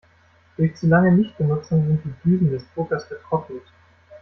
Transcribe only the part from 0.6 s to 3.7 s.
zu lange Nichtbenutzung sind die Düsen des Druckers vertrocknet.